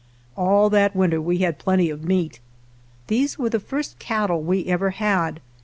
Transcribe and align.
All 0.35 0.71
that 0.71 0.95
winter 0.95 1.21
we 1.21 1.37
had 1.45 1.59
plenty 1.59 1.91
of 1.91 2.03
meat. 2.03 2.39
These 3.05 3.37
were 3.37 3.51
the 3.51 3.59
first 3.59 3.99
cattle 3.99 4.41
we 4.41 4.65
ever 4.65 4.89
had. 4.89 5.41